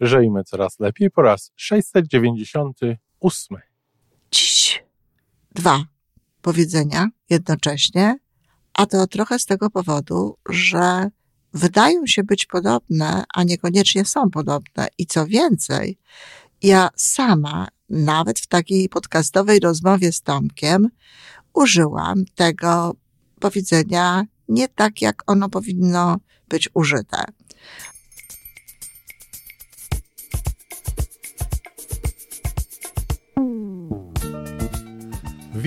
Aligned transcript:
Żyjmy 0.00 0.44
coraz 0.44 0.80
lepiej 0.80 1.10
po 1.10 1.22
raz 1.22 1.52
698. 1.56 3.58
Dziś 4.30 4.84
dwa 5.54 5.84
powiedzenia 6.42 7.08
jednocześnie, 7.30 8.18
a 8.74 8.86
to 8.86 9.06
trochę 9.06 9.38
z 9.38 9.46
tego 9.46 9.70
powodu, 9.70 10.36
że 10.48 11.10
wydają 11.52 12.06
się 12.06 12.24
być 12.24 12.46
podobne, 12.46 13.24
a 13.34 13.44
niekoniecznie 13.44 14.04
są 14.04 14.30
podobne. 14.30 14.88
I 14.98 15.06
co 15.06 15.26
więcej, 15.26 15.98
ja 16.62 16.88
sama, 16.96 17.68
nawet 17.88 18.38
w 18.38 18.46
takiej 18.46 18.88
podcastowej 18.88 19.60
rozmowie 19.60 20.12
z 20.12 20.22
Tomkiem, 20.22 20.88
użyłam 21.54 22.24
tego 22.34 22.94
powiedzenia 23.40 24.24
nie 24.48 24.68
tak, 24.68 25.02
jak 25.02 25.30
ono 25.30 25.48
powinno 25.48 26.16
być 26.48 26.68
użyte. 26.74 27.24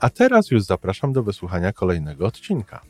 A 0.00 0.10
teraz 0.10 0.50
już 0.50 0.62
zapraszam 0.62 1.12
do 1.12 1.22
wysłuchania 1.22 1.72
kolejnego 1.72 2.26
odcinka. 2.26 2.80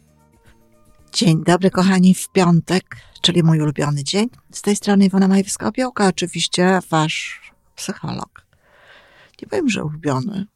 Dzień 1.13 1.45
dobry, 1.45 1.71
kochani, 1.71 2.15
w 2.15 2.29
piątek, 2.29 2.97
czyli 3.21 3.43
mój 3.43 3.61
ulubiony 3.61 4.05
dzień. 4.05 4.29
Z 4.53 4.63
tej 4.63 4.77
strony 4.77 5.05
Iwona 5.05 5.29
Majewska-Opiołka, 5.29 6.09
oczywiście 6.09 6.79
wasz 6.91 7.41
psycholog. 7.77 8.47
Nie 9.43 9.49
powiem, 9.49 9.69
że 9.69 9.85
ulubiony. 9.85 10.47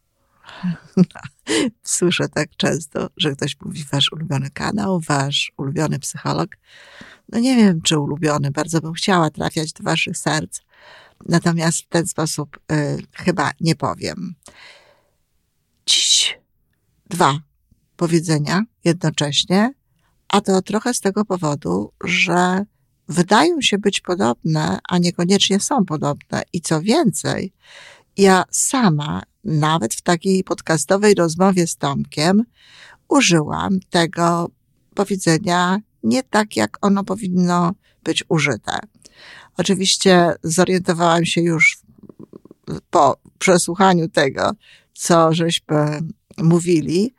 Słyszę 1.82 2.28
tak 2.28 2.48
często, 2.56 3.08
że 3.16 3.32
ktoś 3.32 3.56
mówi 3.60 3.84
wasz 3.92 4.12
ulubiony 4.12 4.50
kanał, 4.50 5.00
wasz 5.00 5.52
ulubiony 5.56 5.98
psycholog. 5.98 6.56
No 7.28 7.38
nie 7.38 7.56
wiem, 7.56 7.82
czy 7.82 7.98
ulubiony, 7.98 8.50
bardzo 8.50 8.80
bym 8.80 8.92
chciała 8.92 9.30
trafiać 9.30 9.72
do 9.72 9.84
waszych 9.84 10.19
serc. 10.19 10.60
Natomiast 11.27 11.78
w 11.80 11.88
ten 11.88 12.06
sposób 12.06 12.58
y, 12.72 13.02
chyba 13.12 13.50
nie 13.60 13.77
powiem. 13.77 14.34
Dwa 17.10 17.38
powiedzenia 17.97 18.62
jednocześnie, 18.84 19.74
a 20.28 20.41
to 20.41 20.62
trochę 20.62 20.94
z 20.94 21.00
tego 21.00 21.24
powodu, 21.24 21.92
że 22.05 22.64
wydają 23.08 23.60
się 23.60 23.78
być 23.78 24.00
podobne, 24.00 24.78
a 24.88 24.98
niekoniecznie 24.98 25.60
są 25.60 25.84
podobne. 25.84 26.42
I 26.52 26.60
co 26.60 26.80
więcej, 26.80 27.52
ja 28.16 28.44
sama, 28.50 29.22
nawet 29.44 29.94
w 29.94 30.02
takiej 30.02 30.44
podcastowej 30.44 31.14
rozmowie 31.14 31.66
z 31.66 31.77
Tomkiem, 31.77 32.44
użyłam 33.08 33.80
tego 33.91 34.50
powiedzenia 34.94 35.78
nie 36.02 36.22
tak, 36.22 36.56
jak 36.56 36.78
ono 36.80 37.05
powinno 37.05 37.72
być 38.05 38.25
użyte. 38.28 38.78
Oczywiście 39.56 40.34
zorientowałam 40.42 41.25
się 41.25 41.41
już 41.41 41.78
po 42.91 43.16
przesłuchaniu 43.38 44.08
tego, 44.08 44.52
co 44.94 45.34
żeśmy 45.34 46.00
mówili, 46.38 47.14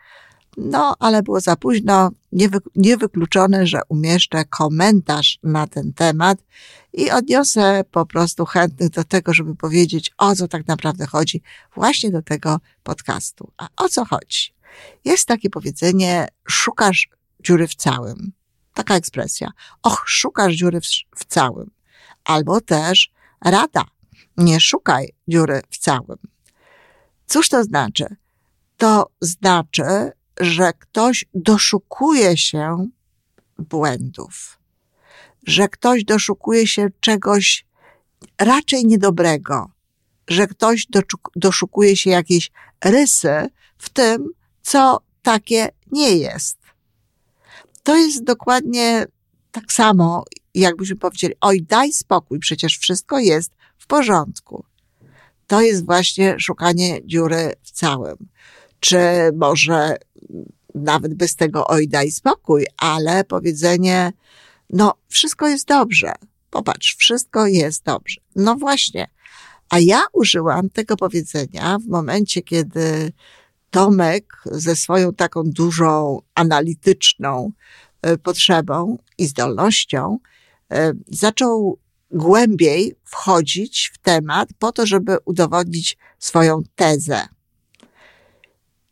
no 0.58 0.96
ale 1.00 1.24
było 1.24 1.40
za 1.40 1.56
późno. 1.56 2.12
Niewy, 2.32 2.58
niewykluczone, 2.76 3.68
że 3.68 3.82
umieszczę 3.90 4.46
komentarz 4.46 5.40
na 5.44 5.68
ten 5.68 5.94
temat 5.94 6.38
i 6.94 7.12
odniosę 7.12 7.84
po 7.92 8.06
prostu 8.06 8.46
chętnych 8.46 8.90
do 8.90 9.04
tego, 9.04 9.34
żeby 9.34 9.56
powiedzieć, 9.56 10.12
o 10.18 10.36
co 10.36 10.48
tak 10.48 10.68
naprawdę 10.68 11.06
chodzi, 11.06 11.42
właśnie 11.76 12.12
do 12.12 12.22
tego 12.22 12.60
podcastu. 12.84 13.52
A 13.58 13.68
o 13.78 13.90
co 13.90 14.06
chodzi? 14.06 14.54
Jest 15.06 15.28
takie 15.28 15.50
powiedzenie, 15.50 16.28
szukasz 16.48 17.10
dziury 17.44 17.68
w 17.68 17.76
całym. 17.76 18.32
Taka 18.74 18.96
ekspresja. 18.96 19.52
Och, 19.84 20.04
szukasz 20.08 20.54
dziury 20.54 20.82
w, 20.82 20.86
w 21.16 21.26
całym. 21.26 21.72
Albo 22.24 22.62
też 22.62 23.12
rada. 23.46 23.86
Nie 24.38 24.60
szukaj 24.60 25.14
dziury 25.28 25.62
w 25.70 25.78
całym. 25.78 26.18
Cóż 27.28 27.50
to 27.50 27.64
znaczy? 27.64 28.16
To 28.78 29.12
znaczy, 29.22 30.12
że 30.40 30.74
ktoś 30.74 31.26
doszukuje 31.34 32.38
się 32.38 32.88
błędów, 33.58 34.60
że 35.48 35.68
ktoś 35.68 36.04
doszukuje 36.04 36.68
się 36.68 36.88
czegoś 37.00 37.66
raczej 38.40 38.86
niedobrego, 38.86 39.72
że 40.28 40.48
ktoś 40.48 40.88
doszukuje 41.36 41.98
się 41.98 42.10
jakiejś 42.10 42.52
rysy 42.84 43.48
w 43.78 43.90
tym, 43.90 44.30
co 44.62 45.02
takie 45.22 45.70
nie 45.92 46.18
jest. 46.18 46.58
To 47.84 47.96
jest 47.96 48.24
dokładnie 48.24 49.06
tak 49.52 49.74
samo, 49.74 50.24
jakbyśmy 50.54 50.96
powiedzieli, 50.96 51.34
oj, 51.42 51.62
daj 51.62 51.94
spokój, 51.94 52.40
przecież 52.40 52.78
wszystko 52.78 53.20
jest 53.20 53.52
w 53.78 53.88
porządku. 53.88 54.66
To 55.48 55.62
jest 55.62 55.86
właśnie 55.86 56.40
szukanie 56.40 57.08
dziury 57.08 57.54
w 57.64 57.72
całym. 57.72 58.18
Czy 58.80 58.98
może 59.36 59.98
nawet 60.76 61.14
bez 61.14 61.36
tego 61.36 61.68
oj, 61.68 61.88
daj 61.88 62.12
spokój, 62.12 62.66
ale 62.78 63.24
powiedzenie, 63.24 64.14
no, 64.70 64.94
wszystko 65.08 65.48
jest 65.48 65.68
dobrze. 65.68 66.14
Popatrz, 66.50 66.96
wszystko 66.96 67.48
jest 67.48 67.84
dobrze. 67.84 68.22
No 68.36 68.56
właśnie. 68.56 69.08
A 69.70 69.80
ja 69.80 70.04
użyłam 70.14 70.70
tego 70.70 70.98
powiedzenia 70.98 71.78
w 71.80 71.88
momencie, 71.88 72.42
kiedy 72.42 73.12
Tomek 73.70 74.44
ze 74.46 74.76
swoją 74.76 75.14
taką 75.14 75.44
dużą 75.44 76.22
analityczną 76.36 77.52
e, 78.02 78.18
potrzebą 78.18 78.98
i 79.18 79.28
zdolnością 79.28 80.18
e, 80.72 80.94
zaczął 81.08 81.80
głębiej 82.12 82.96
wchodzić 83.04 83.92
w 83.94 83.98
temat 83.98 84.50
po 84.60 84.72
to, 84.72 84.86
żeby 84.86 85.18
udowodnić 85.26 85.98
swoją 86.20 86.62
tezę. 86.76 87.28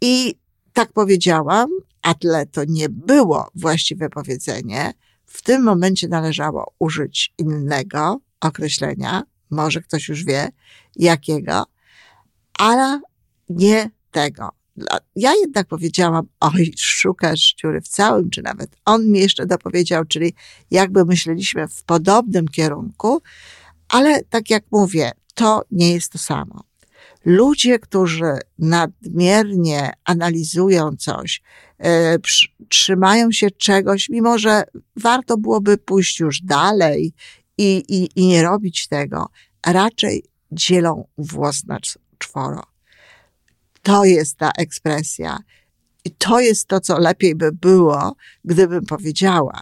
I 0.05 0.35
tak 0.73 0.93
powiedziałam, 0.93 1.69
a 2.01 2.13
tle 2.13 2.45
to 2.45 2.61
nie 2.67 2.89
było 2.89 3.49
właściwe 3.55 4.09
powiedzenie. 4.09 4.93
W 5.25 5.41
tym 5.41 5.63
momencie 5.63 6.07
należało 6.07 6.73
użyć 6.79 7.33
innego 7.37 8.19
określenia, 8.41 9.23
może 9.49 9.81
ktoś 9.81 10.09
już 10.09 10.25
wie 10.25 10.49
jakiego, 10.95 11.65
ale 12.59 13.01
nie 13.49 13.89
tego. 14.11 14.49
Ja 15.15 15.33
jednak 15.33 15.67
powiedziałam, 15.67 16.27
oj, 16.39 16.71
szukasz 16.77 17.55
dziury 17.61 17.81
w 17.81 17.87
całym, 17.87 18.29
czy 18.29 18.41
nawet 18.41 18.75
on 18.85 19.11
mi 19.11 19.19
jeszcze 19.19 19.45
dopowiedział, 19.45 20.05
czyli 20.05 20.33
jakby 20.71 21.05
myśleliśmy 21.05 21.67
w 21.67 21.83
podobnym 21.83 22.47
kierunku, 22.47 23.21
ale 23.89 24.23
tak 24.23 24.49
jak 24.49 24.63
mówię, 24.71 25.11
to 25.33 25.65
nie 25.71 25.93
jest 25.93 26.11
to 26.11 26.17
samo. 26.17 26.72
Ludzie, 27.25 27.79
którzy 27.79 28.31
nadmiernie 28.59 29.93
analizują 30.05 30.95
coś, 30.97 31.41
e, 31.79 32.17
trzymają 32.69 33.31
się 33.31 33.51
czegoś, 33.51 34.09
mimo 34.09 34.37
że 34.37 34.63
warto 34.95 35.37
byłoby 35.37 35.77
pójść 35.77 36.19
już 36.19 36.41
dalej 36.41 37.13
i, 37.57 37.83
i, 37.87 38.19
i 38.21 38.27
nie 38.27 38.43
robić 38.43 38.87
tego, 38.87 39.29
raczej 39.65 40.23
dzielą 40.51 41.07
włos 41.17 41.63
na 41.63 41.79
czworo. 42.17 42.63
To 43.81 44.05
jest 44.05 44.37
ta 44.37 44.51
ekspresja. 44.57 45.37
I 46.05 46.11
to 46.11 46.39
jest 46.39 46.67
to, 46.67 46.79
co 46.79 46.99
lepiej 46.99 47.35
by 47.35 47.51
było, 47.51 48.15
gdybym 48.45 48.85
powiedziała. 48.85 49.61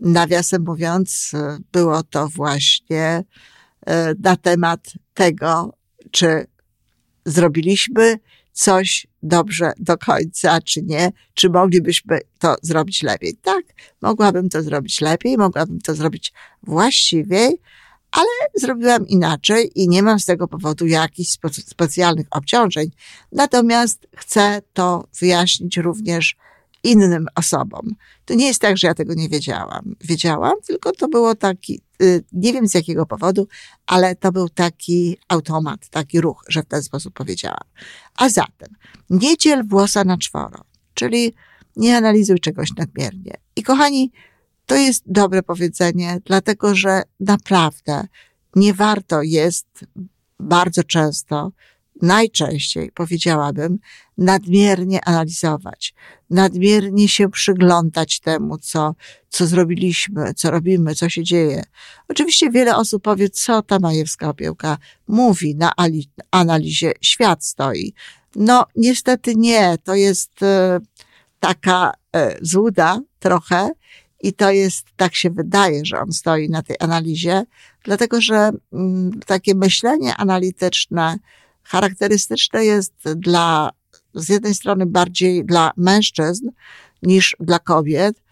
Nawiasem 0.00 0.64
mówiąc, 0.66 1.32
było 1.72 2.02
to 2.02 2.28
właśnie 2.28 3.24
e, 3.86 4.14
na 4.20 4.36
temat 4.36 4.92
tego, 5.14 5.74
czy 6.10 6.46
zrobiliśmy 7.24 8.18
coś 8.52 9.06
dobrze 9.22 9.72
do 9.78 9.98
końca, 9.98 10.60
czy 10.60 10.82
nie, 10.82 11.12
czy 11.34 11.50
moglibyśmy 11.50 12.20
to 12.38 12.56
zrobić 12.62 13.02
lepiej. 13.02 13.36
Tak, 13.42 13.64
mogłabym 14.02 14.48
to 14.48 14.62
zrobić 14.62 15.00
lepiej, 15.00 15.36
mogłabym 15.38 15.80
to 15.80 15.94
zrobić 15.94 16.32
właściwiej, 16.62 17.60
ale 18.10 18.50
zrobiłam 18.54 19.06
inaczej 19.06 19.70
i 19.74 19.88
nie 19.88 20.02
mam 20.02 20.20
z 20.20 20.24
tego 20.24 20.48
powodu 20.48 20.86
jakichś 20.86 21.30
specjalnych 21.66 22.26
obciążeń. 22.30 22.90
Natomiast 23.32 24.06
chcę 24.16 24.62
to 24.72 25.08
wyjaśnić 25.20 25.76
również 25.76 26.36
innym 26.84 27.26
osobom. 27.34 27.90
To 28.24 28.34
nie 28.34 28.46
jest 28.46 28.60
tak, 28.60 28.78
że 28.78 28.86
ja 28.86 28.94
tego 28.94 29.14
nie 29.14 29.28
wiedziałam. 29.28 29.94
Wiedziałam, 30.00 30.54
tylko 30.66 30.92
to 30.92 31.08
było 31.08 31.34
taki, 31.34 31.80
y, 32.02 32.24
nie 32.32 32.52
wiem 32.52 32.68
z 32.68 32.74
jakiego 32.74 33.06
powodu, 33.06 33.48
ale 33.86 34.16
to 34.16 34.32
był 34.32 34.48
taki 34.48 35.16
automat, 35.28 35.88
taki 35.88 36.20
ruch, 36.20 36.44
że 36.48 36.62
w 36.62 36.66
ten 36.66 36.82
sposób 36.82 37.14
powiedziałam. 37.14 37.64
A 38.16 38.28
zatem, 38.28 38.68
nie 39.10 39.36
dziel 39.36 39.68
włosa 39.68 40.04
na 40.04 40.18
czworo, 40.18 40.64
czyli 40.94 41.34
nie 41.76 41.96
analizuj 41.96 42.38
czegoś 42.38 42.68
nadmiernie. 42.76 43.36
I 43.56 43.62
kochani, 43.62 44.12
to 44.66 44.76
jest 44.76 45.02
dobre 45.06 45.42
powiedzenie, 45.42 46.20
dlatego 46.24 46.74
że 46.74 47.02
naprawdę 47.20 48.06
nie 48.56 48.74
warto 48.74 49.22
jest 49.22 49.84
bardzo 50.40 50.84
często 50.84 51.52
najczęściej 52.04 52.90
powiedziałabym, 52.94 53.78
nadmiernie 54.18 55.04
analizować, 55.04 55.94
nadmiernie 56.30 57.08
się 57.08 57.28
przyglądać 57.28 58.20
temu, 58.20 58.58
co, 58.58 58.94
co 59.28 59.46
zrobiliśmy, 59.46 60.34
co 60.34 60.50
robimy, 60.50 60.94
co 60.94 61.08
się 61.08 61.24
dzieje. 61.24 61.64
Oczywiście 62.08 62.50
wiele 62.50 62.76
osób 62.76 63.02
powie, 63.02 63.28
co 63.28 63.62
ta 63.62 63.78
Majewska 63.78 64.28
opiełka 64.28 64.78
mówi 65.08 65.56
na 65.56 65.72
analizie 66.30 66.92
świat 67.00 67.44
stoi. 67.44 67.94
No, 68.36 68.66
niestety 68.76 69.34
nie. 69.34 69.78
To 69.84 69.94
jest 69.94 70.42
e, 70.42 70.80
taka 71.40 71.92
e, 72.16 72.36
złuda 72.42 73.00
trochę 73.18 73.70
i 74.20 74.32
to 74.32 74.50
jest, 74.50 74.86
tak 74.96 75.14
się 75.14 75.30
wydaje, 75.30 75.84
że 75.84 75.98
on 75.98 76.12
stoi 76.12 76.48
na 76.48 76.62
tej 76.62 76.76
analizie, 76.80 77.44
dlatego 77.84 78.20
że 78.20 78.50
mm, 78.72 79.20
takie 79.26 79.54
myślenie 79.54 80.16
analityczne, 80.16 81.18
charakterystyczne 81.64 82.64
jest 82.64 82.94
dla, 83.16 83.70
z 84.14 84.28
jednej 84.28 84.54
strony 84.54 84.86
bardziej 84.86 85.44
dla 85.44 85.72
mężczyzn 85.76 86.50
niż 87.02 87.36
dla 87.40 87.58
kobiet, 87.58 88.22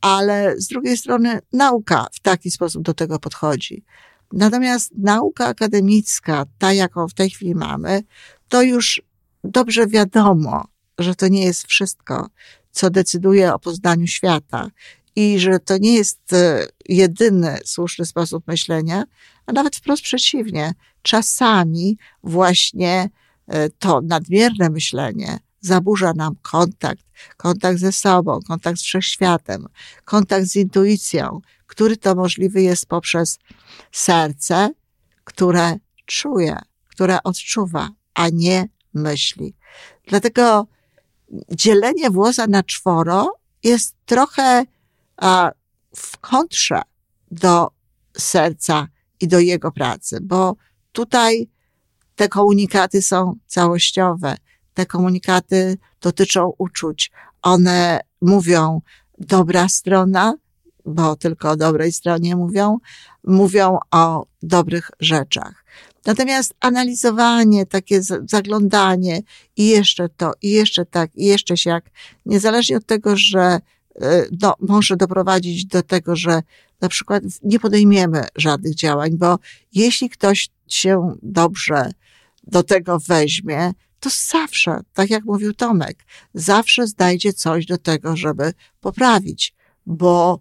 ale 0.00 0.54
z 0.56 0.66
drugiej 0.66 0.96
strony 0.96 1.40
nauka 1.52 2.06
w 2.12 2.20
taki 2.20 2.50
sposób 2.50 2.82
do 2.82 2.94
tego 2.94 3.18
podchodzi. 3.18 3.84
Natomiast 4.32 4.92
nauka 4.98 5.46
akademicka, 5.46 6.44
ta 6.58 6.72
jaką 6.72 7.08
w 7.08 7.14
tej 7.14 7.30
chwili 7.30 7.54
mamy, 7.54 8.02
to 8.48 8.62
już 8.62 9.02
dobrze 9.44 9.86
wiadomo, 9.86 10.64
że 10.98 11.14
to 11.14 11.28
nie 11.28 11.44
jest 11.44 11.66
wszystko, 11.66 12.28
co 12.70 12.90
decyduje 12.90 13.54
o 13.54 13.58
poznaniu 13.58 14.06
świata 14.06 14.70
i 15.16 15.38
że 15.38 15.58
to 15.58 15.78
nie 15.78 15.94
jest 15.94 16.32
e, 16.32 16.66
jedyny 16.88 17.58
słuszny 17.64 18.06
sposób 18.06 18.46
myślenia, 18.46 19.04
nawet 19.52 19.76
wprost 19.76 20.02
przeciwnie. 20.02 20.74
Czasami 21.02 21.98
właśnie 22.22 23.10
e, 23.46 23.70
to 23.70 24.00
nadmierne 24.00 24.70
myślenie 24.70 25.38
zaburza 25.60 26.12
nam 26.12 26.36
kontakt, 26.42 27.04
kontakt 27.36 27.78
ze 27.78 27.92
sobą, 27.92 28.40
kontakt 28.48 28.78
z 28.78 28.82
wszechświatem, 28.82 29.66
kontakt 30.04 30.46
z 30.46 30.56
intuicją, 30.56 31.40
który 31.66 31.96
to 31.96 32.14
możliwy 32.14 32.62
jest 32.62 32.86
poprzez 32.86 33.38
serce, 33.92 34.70
które 35.24 35.76
czuje, 36.06 36.58
które 36.88 37.22
odczuwa, 37.22 37.88
a 38.14 38.28
nie 38.28 38.68
myśli. 38.94 39.54
Dlatego 40.06 40.66
dzielenie 41.50 42.10
włosa 42.10 42.46
na 42.46 42.62
czworo 42.62 43.34
jest 43.62 43.96
trochę 44.06 44.64
a, 45.16 45.50
w 45.96 46.18
kontrze 46.18 46.82
do 47.30 47.70
serca 48.18 48.88
i 49.22 49.28
do 49.28 49.40
jego 49.40 49.72
pracy, 49.72 50.18
bo 50.22 50.56
tutaj 50.92 51.48
te 52.16 52.28
komunikaty 52.28 53.02
są 53.02 53.36
całościowe. 53.46 54.36
Te 54.74 54.86
komunikaty 54.86 55.78
dotyczą 56.00 56.52
uczuć. 56.58 57.10
One 57.42 58.00
mówią 58.20 58.80
dobra 59.18 59.68
strona, 59.68 60.34
bo 60.84 61.16
tylko 61.16 61.50
o 61.50 61.56
dobrej 61.56 61.92
stronie 61.92 62.36
mówią, 62.36 62.78
mówią 63.24 63.78
o 63.90 64.26
dobrych 64.42 64.90
rzeczach. 65.00 65.64
Natomiast 66.06 66.54
analizowanie, 66.60 67.66
takie 67.66 68.02
zaglądanie 68.24 69.22
i 69.56 69.66
jeszcze 69.66 70.08
to, 70.08 70.32
i 70.42 70.50
jeszcze 70.50 70.86
tak, 70.86 71.16
i 71.16 71.24
jeszcze 71.24 71.56
siak, 71.56 71.84
niezależnie 72.26 72.76
od 72.76 72.86
tego, 72.86 73.16
że 73.16 73.60
no, 74.42 74.54
może 74.60 74.96
doprowadzić 74.96 75.66
do 75.66 75.82
tego, 75.82 76.16
że 76.16 76.42
na 76.80 76.88
przykład 76.88 77.22
nie 77.42 77.60
podejmiemy 77.60 78.26
żadnych 78.36 78.74
działań, 78.74 79.10
bo 79.16 79.38
jeśli 79.72 80.10
ktoś 80.10 80.48
się 80.68 81.16
dobrze 81.22 81.90
do 82.46 82.62
tego 82.62 82.98
weźmie, 82.98 83.72
to 84.00 84.10
zawsze, 84.30 84.80
tak 84.94 85.10
jak 85.10 85.24
mówił 85.24 85.54
Tomek, 85.54 86.04
zawsze 86.34 86.86
znajdzie 86.86 87.32
coś 87.32 87.66
do 87.66 87.78
tego, 87.78 88.16
żeby 88.16 88.52
poprawić, 88.80 89.54
bo 89.86 90.40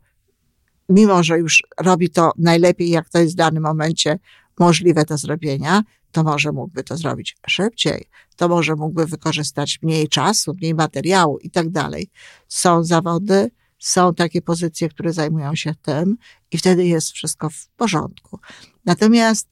mimo, 0.89 1.24
że 1.24 1.38
już 1.38 1.63
robi 1.80 2.09
to 2.09 2.31
najlepiej, 2.38 2.89
jak 2.89 3.09
to 3.09 3.19
jest 3.19 3.33
w 3.33 3.38
danym 3.38 3.63
momencie 3.63 4.19
możliwe 4.59 5.06
do 5.06 5.18
zrobienia, 5.18 5.83
to 6.12 6.24
może 6.24 6.52
mógłby 6.52 6.84
to 6.84 6.98
zrobić 6.98 7.38
szybciej, 7.48 8.06
to 8.36 8.48
może 8.48 8.75
mógłby 8.75 9.06
wykorzystać 9.06 9.80
mniej 9.81 10.08
czasu, 10.08 10.54
mniej 10.54 10.74
materiału 10.74 11.38
i 11.38 11.52
tak 11.52 11.69
dalej. 11.69 12.10
Są 12.48 12.84
zawody, 12.84 13.52
są 13.80 14.13
takie 14.13 14.42
pozycje, 14.42 14.90
które 14.90 15.13
zajmują 15.13 15.56
się 15.56 15.75
tym 15.81 16.18
i 16.52 16.58
wtedy 16.58 16.86
jest 16.86 17.12
wszystko 17.12 17.50
w 17.50 17.68
porządku. 17.68 18.40
Natomiast 18.86 19.48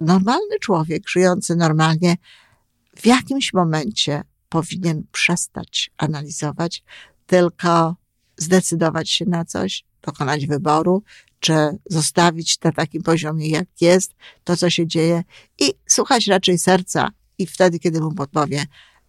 normalny 0.00 0.58
człowiek, 0.60 1.08
żyjący 1.08 1.56
normalnie, 1.56 2.16
w 2.96 3.06
jakimś 3.06 3.52
momencie 3.52 4.22
powinien 4.48 5.04
przestać 5.12 5.90
analizować, 5.96 6.84
tylko 7.26 7.96
zdecydować 8.36 9.10
się 9.10 9.24
na 9.24 9.44
coś, 9.44 9.84
dokonać 10.02 10.46
wyboru, 10.46 11.02
czy 11.40 11.54
zostawić 11.86 12.60
na 12.60 12.72
takim 12.72 13.02
poziomie, 13.02 13.48
jak 13.48 13.68
jest, 13.80 14.14
to, 14.44 14.56
co 14.56 14.70
się 14.70 14.86
dzieje 14.86 15.22
i 15.58 15.74
słuchać 15.88 16.26
raczej 16.26 16.58
serca 16.58 17.08
i 17.38 17.46
wtedy, 17.46 17.78
kiedy 17.78 18.00
mu 18.00 18.14
podpowie, 18.14 18.64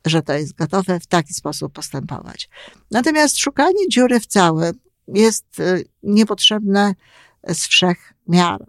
że 0.06 0.22
to 0.22 0.34
jest 0.34 0.56
gotowe, 0.56 1.00
w 1.00 1.08
taki 1.08 1.34
sposób 1.34 1.74
postępować. 1.74 2.50
Natomiast 2.92 3.38
szukanie 3.38 3.90
dziury 3.90 4.20
w 4.20 4.26
całym 4.26 4.74
jest 5.08 5.60
y, 5.60 5.86
niepotrzebne 6.04 6.94
z 7.48 7.68
wszech 7.68 8.14
miar. 8.28 8.66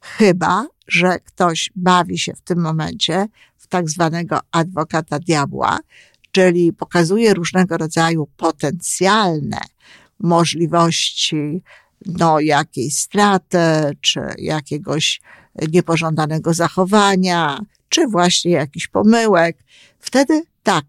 Chyba, 0.00 0.66
że 0.88 1.18
ktoś 1.18 1.70
bawi 1.76 2.18
się 2.18 2.34
w 2.34 2.40
tym 2.40 2.60
momencie 2.60 3.26
w 3.56 3.66
tak 3.66 3.90
zwanego 3.90 4.38
adwokata 4.50 5.18
diabła, 5.18 5.78
czyli 6.32 6.72
pokazuje 6.72 7.34
różnego 7.34 7.76
rodzaju 7.76 8.28
potencjalne 8.36 9.58
możliwości 10.22 11.62
no, 12.06 12.40
jakiejś 12.40 12.98
straty, 12.98 13.58
czy 14.00 14.20
jakiegoś 14.38 15.20
niepożądanego 15.72 16.54
zachowania, 16.54 17.60
czy 17.88 18.06
właśnie 18.06 18.50
jakichś 18.50 18.88
pomyłek, 18.88 19.64
wtedy 19.98 20.42
tak. 20.62 20.84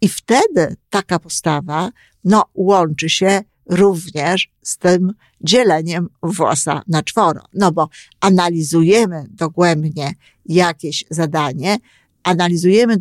I 0.00 0.08
wtedy 0.08 0.76
taka 0.90 1.18
postawa, 1.18 1.90
no, 2.24 2.44
łączy 2.54 3.10
się 3.10 3.42
również 3.66 4.50
z 4.62 4.76
tym 4.76 5.12
dzieleniem 5.40 6.08
włosa 6.22 6.82
na 6.88 7.02
czworo. 7.02 7.42
No 7.54 7.72
bo 7.72 7.88
analizujemy 8.20 9.26
dogłębnie 9.30 10.14
jakieś 10.46 11.04
zadanie, 11.10 11.76
analizujemy 12.22 12.96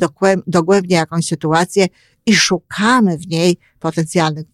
dogłębnie 0.48 0.96
jakąś 0.96 1.26
sytuację 1.26 1.88
i 2.26 2.36
szukamy 2.36 3.18
w 3.18 3.28
niej 3.28 3.58
potencjalnych 3.80 4.46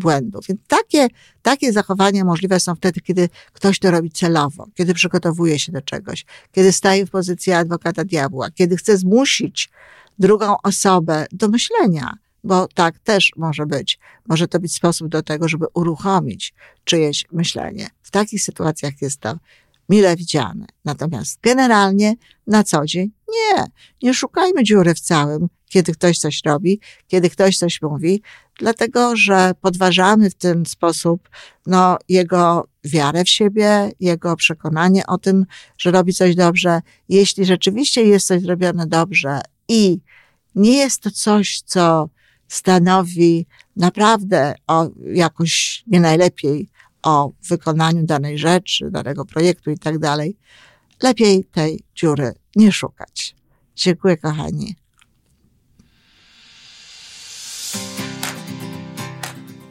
błędów. 0.00 0.46
Więc 0.48 0.60
takie, 0.66 1.08
takie 1.42 1.72
zachowania 1.72 2.24
możliwe 2.24 2.60
są 2.60 2.74
wtedy, 2.74 3.00
kiedy 3.00 3.28
ktoś 3.52 3.78
to 3.78 3.90
robi 3.90 4.10
celowo, 4.10 4.66
kiedy 4.74 4.94
przygotowuje 4.94 5.58
się 5.58 5.72
do 5.72 5.82
czegoś, 5.82 6.24
kiedy 6.52 6.72
staje 6.72 7.06
w 7.06 7.10
pozycji 7.10 7.52
adwokata 7.52 8.04
diabła, 8.04 8.50
kiedy 8.50 8.76
chce 8.76 8.98
zmusić 8.98 9.70
drugą 10.18 10.56
osobę 10.62 11.26
do 11.32 11.48
myślenia, 11.48 12.14
bo 12.44 12.68
tak 12.68 12.98
też 12.98 13.32
może 13.36 13.66
być. 13.66 13.98
Może 14.26 14.48
to 14.48 14.60
być 14.60 14.74
sposób 14.74 15.08
do 15.08 15.22
tego, 15.22 15.48
żeby 15.48 15.66
uruchomić 15.74 16.54
czyjeś 16.84 17.24
myślenie. 17.32 17.88
W 18.02 18.10
takich 18.10 18.42
sytuacjach 18.42 19.02
jest 19.02 19.20
to 19.20 19.38
mile 19.88 20.16
widziane. 20.16 20.66
Natomiast 20.84 21.40
generalnie 21.42 22.14
na 22.46 22.64
co 22.64 22.86
dzień 22.86 23.10
nie. 23.28 23.64
Nie 24.02 24.14
szukajmy 24.14 24.64
dziury 24.64 24.94
w 24.94 25.00
całym, 25.00 25.48
kiedy 25.68 25.92
ktoś 25.92 26.18
coś 26.18 26.42
robi, 26.44 26.80
kiedy 27.06 27.30
ktoś 27.30 27.56
coś 27.56 27.82
mówi, 27.82 28.22
dlatego 28.58 29.16
że 29.16 29.52
podważamy 29.60 30.30
w 30.30 30.34
ten 30.34 30.66
sposób 30.66 31.28
no, 31.66 31.98
jego 32.08 32.68
wiarę 32.84 33.24
w 33.24 33.28
siebie, 33.28 33.92
jego 34.00 34.36
przekonanie 34.36 35.06
o 35.06 35.18
tym, 35.18 35.46
że 35.78 35.90
robi 35.90 36.14
coś 36.14 36.34
dobrze. 36.34 36.80
Jeśli 37.08 37.44
rzeczywiście 37.44 38.02
jest 38.02 38.26
coś 38.26 38.42
zrobione 38.42 38.86
dobrze 38.86 39.40
i 39.68 40.00
nie 40.54 40.76
jest 40.76 41.02
to 41.02 41.10
coś, 41.10 41.60
co 41.60 42.08
stanowi 42.48 43.46
naprawdę 43.76 44.54
o 44.66 44.88
jakoś 45.12 45.84
nie 45.86 46.00
najlepiej 46.00 46.68
o 47.02 47.32
wykonaniu 47.48 48.06
danej 48.06 48.38
rzeczy, 48.38 48.90
danego 48.90 49.24
projektu 49.24 49.70
i 49.70 49.78
tak 49.78 49.98
dalej, 49.98 50.36
lepiej 51.02 51.44
tej 51.44 51.80
dziury 51.94 52.32
nie 52.56 52.72
szukać. 52.72 53.36
Dziękuję, 53.76 54.16
kochani. 54.16 54.76